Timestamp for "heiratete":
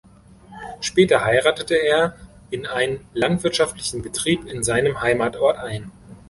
1.25-1.75